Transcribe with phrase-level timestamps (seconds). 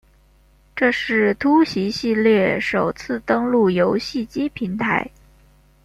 [0.75, 5.11] 这是突袭系列首次登陆游戏机平台。